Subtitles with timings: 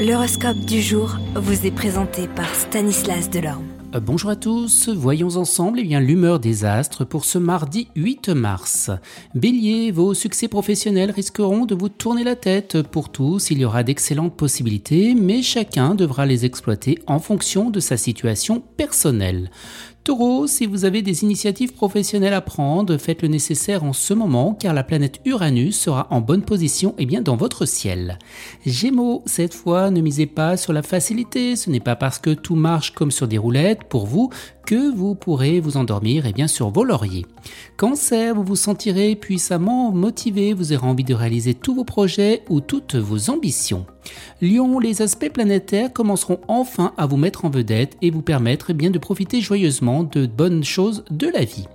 [0.00, 3.66] L'horoscope du jour vous est présenté par Stanislas Delorme.
[3.94, 8.90] Euh, bonjour à tous, voyons ensemble eh l'humeur des astres pour ce mardi 8 mars.
[9.34, 12.80] Bélier, vos succès professionnels risqueront de vous tourner la tête.
[12.80, 17.78] Pour tous, il y aura d'excellentes possibilités, mais chacun devra les exploiter en fonction de
[17.78, 19.50] sa situation personnelle.
[20.02, 24.56] Taureau, si vous avez des initiatives professionnelles à prendre, faites le nécessaire en ce moment
[24.58, 28.18] car la planète Uranus sera en bonne position et bien dans votre ciel.
[28.64, 32.54] Gémeaux, cette fois ne misez pas sur la facilité, ce n'est pas parce que tout
[32.54, 34.30] marche comme sur des roulettes pour vous
[34.64, 37.26] que vous pourrez vous endormir et bien sur vos lauriers.
[37.76, 42.62] Cancer, vous vous sentirez puissamment motivé, vous aurez envie de réaliser tous vos projets ou
[42.62, 43.84] toutes vos ambitions.
[44.40, 48.74] Lion, les aspects planétaires commenceront enfin à vous mettre en vedette et vous permettre eh
[48.74, 51.66] bien de profiter joyeusement de bonnes choses de la vie.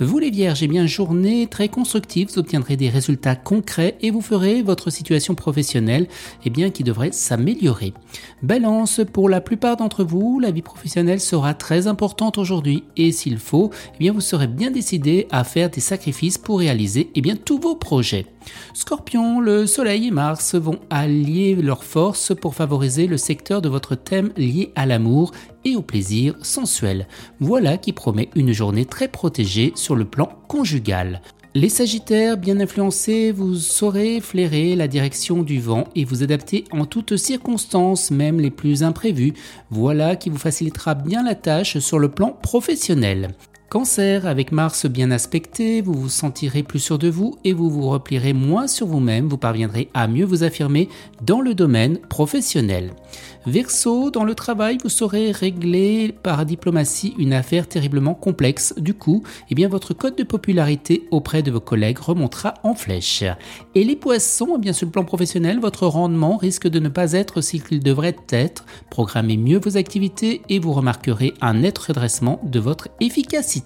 [0.00, 4.20] Vous les vierges, eh bien journée très constructive, vous obtiendrez des résultats concrets et vous
[4.20, 6.06] ferez votre situation professionnelle
[6.44, 7.92] eh qui devrait s'améliorer.
[8.42, 13.38] Balance, pour la plupart d'entre vous, la vie professionnelle sera très importante aujourd'hui et s'il
[13.38, 17.74] faut, eh vous serez bien décidé à faire des sacrifices pour réaliser eh tous vos
[17.74, 18.26] projets.
[18.74, 23.94] Scorpion, le Soleil et Mars vont allier leurs forces pour favoriser le secteur de votre
[23.94, 25.32] thème lié à l'amour
[25.66, 27.06] et au plaisir sensuel.
[27.40, 31.20] Voilà qui promet une journée très protégée sur le plan conjugal.
[31.54, 36.84] Les Sagittaires, bien influencés, vous saurez flairer la direction du vent et vous adapter en
[36.84, 39.32] toutes circonstances, même les plus imprévues.
[39.70, 43.30] Voilà qui vous facilitera bien la tâche sur le plan professionnel.
[43.76, 47.90] Cancer, avec Mars bien aspecté, vous vous sentirez plus sûr de vous et vous vous
[47.90, 50.88] replierez moins sur vous-même, vous parviendrez à mieux vous affirmer
[51.20, 52.94] dans le domaine professionnel.
[53.44, 58.72] Verseau, dans le travail, vous saurez régler par diplomatie une affaire terriblement complexe.
[58.78, 63.24] Du coup, eh bien, votre code de popularité auprès de vos collègues remontera en flèche.
[63.74, 67.12] Et les poissons, eh bien, sur le plan professionnel, votre rendement risque de ne pas
[67.12, 68.64] être ce qu'il devrait être.
[68.88, 73.65] Programmez mieux vos activités et vous remarquerez un net redressement de votre efficacité.